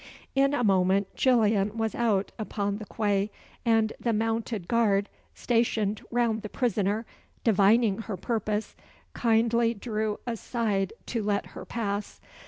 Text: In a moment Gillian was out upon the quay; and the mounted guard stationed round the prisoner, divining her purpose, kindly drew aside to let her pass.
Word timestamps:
In 0.33 0.55
a 0.55 0.63
moment 0.63 1.13
Gillian 1.15 1.77
was 1.77 1.93
out 1.93 2.31
upon 2.39 2.77
the 2.79 2.87
quay; 2.87 3.29
and 3.63 3.93
the 3.99 4.13
mounted 4.13 4.67
guard 4.67 5.09
stationed 5.35 6.01
round 6.09 6.41
the 6.41 6.49
prisoner, 6.49 7.05
divining 7.43 7.99
her 7.99 8.17
purpose, 8.17 8.75
kindly 9.13 9.75
drew 9.75 10.19
aside 10.25 10.93
to 11.05 11.21
let 11.21 11.45
her 11.53 11.65
pass. 11.65 12.19